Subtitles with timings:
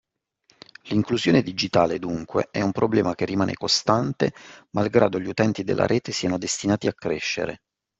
[0.85, 4.33] L’Inclusione Digitale dunque è un problema che rimane costante
[4.71, 7.59] malgrado gli utenti della rete siano destinati a crescere